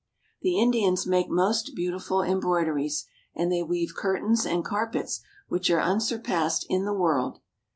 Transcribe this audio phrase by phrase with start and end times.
[0.41, 3.05] The Indians make most beautiful embroideries,
[3.35, 7.37] and they weave curtains and carpets which are unsurpassed in the world.